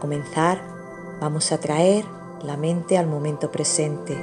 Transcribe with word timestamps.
comenzar, 0.00 0.60
vamos 1.20 1.52
a 1.52 1.58
traer 1.58 2.04
la 2.42 2.56
mente 2.56 2.98
al 2.98 3.06
momento 3.06 3.50
presente. 3.52 4.16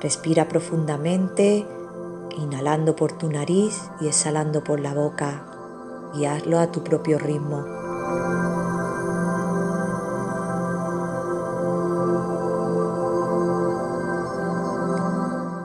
Respira 0.00 0.48
profundamente, 0.48 1.66
inhalando 2.38 2.96
por 2.96 3.12
tu 3.12 3.28
nariz 3.28 3.90
y 4.00 4.06
exhalando 4.06 4.64
por 4.64 4.80
la 4.80 4.94
boca, 4.94 5.44
y 6.14 6.24
hazlo 6.24 6.58
a 6.58 6.72
tu 6.72 6.82
propio 6.82 7.18
ritmo. 7.18 7.64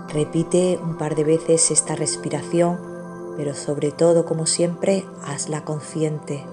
Repite 0.09 0.79
un 0.81 0.97
par 0.97 1.15
de 1.15 1.23
veces 1.25 1.71
esta 1.71 1.95
respiración 1.95 2.94
pero 3.37 3.53
sobre 3.53 3.91
todo, 3.91 4.25
como 4.25 4.45
siempre, 4.45 5.05
hazla 5.23 5.63
consciente. 5.65 6.43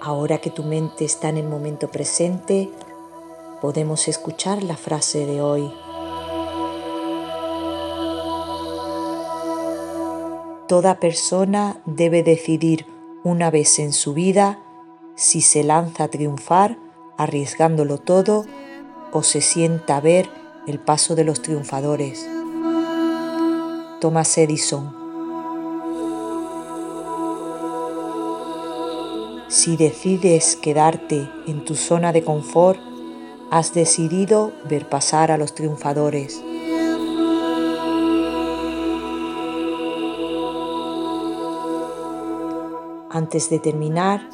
Ahora 0.00 0.38
que 0.38 0.50
tu 0.50 0.62
mente 0.62 1.04
está 1.04 1.28
en 1.28 1.36
el 1.36 1.48
momento 1.48 1.88
presente, 1.88 2.70
podemos 3.60 4.08
escuchar 4.08 4.62
la 4.62 4.76
frase 4.76 5.26
de 5.26 5.40
hoy. 5.40 5.72
Toda 10.72 11.00
persona 11.00 11.82
debe 11.84 12.22
decidir 12.22 12.86
una 13.24 13.50
vez 13.50 13.78
en 13.78 13.92
su 13.92 14.14
vida 14.14 14.58
si 15.16 15.42
se 15.42 15.64
lanza 15.64 16.04
a 16.04 16.08
triunfar 16.08 16.78
arriesgándolo 17.18 17.98
todo 17.98 18.46
o 19.12 19.22
se 19.22 19.42
sienta 19.42 19.98
a 19.98 20.00
ver 20.00 20.30
el 20.66 20.78
paso 20.78 21.14
de 21.14 21.24
los 21.24 21.42
triunfadores. 21.42 22.26
Thomas 24.00 24.38
Edison. 24.38 24.96
Si 29.50 29.76
decides 29.76 30.56
quedarte 30.56 31.28
en 31.46 31.66
tu 31.66 31.74
zona 31.74 32.14
de 32.14 32.24
confort, 32.24 32.80
has 33.50 33.74
decidido 33.74 34.52
ver 34.70 34.88
pasar 34.88 35.32
a 35.32 35.36
los 35.36 35.54
triunfadores. 35.54 36.42
Antes 43.14 43.50
de 43.50 43.58
terminar, 43.58 44.26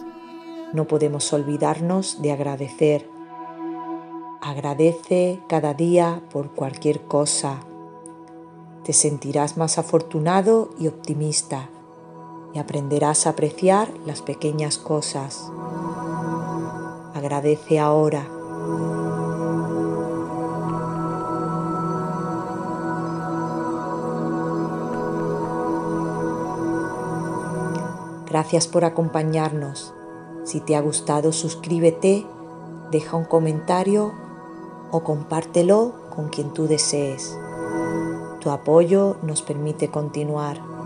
no 0.73 0.87
podemos 0.87 1.33
olvidarnos 1.33 2.23
de 2.23 2.31
agradecer. 2.31 3.11
Agradece 4.41 5.41
cada 5.49 5.75
día 5.75 6.23
por 6.31 6.53
cualquier 6.53 7.01
cosa. 7.01 7.59
Te 8.85 8.93
sentirás 8.93 9.57
más 9.57 9.79
afortunado 9.79 10.71
y 10.79 10.87
optimista 10.87 11.71
y 12.55 12.61
aprenderás 12.61 13.27
a 13.27 13.31
apreciar 13.31 13.93
las 14.07 14.23
pequeñas 14.23 14.79
cosas. 14.79 15.51
Agradece 17.15 17.81
ahora. 17.81 18.38
Gracias 28.29 28.69
por 28.69 28.85
acompañarnos. 28.85 29.95
Si 30.45 30.61
te 30.61 30.77
ha 30.77 30.81
gustado, 30.81 31.33
suscríbete, 31.33 32.27
deja 32.91 33.17
un 33.17 33.25
comentario 33.25 34.13
o 34.91 35.03
compártelo 35.03 35.95
con 36.15 36.29
quien 36.29 36.53
tú 36.53 36.67
desees. 36.67 37.39
Tu 38.41 38.51
apoyo 38.51 39.17
nos 39.23 39.43
permite 39.43 39.89
continuar. 39.89 40.78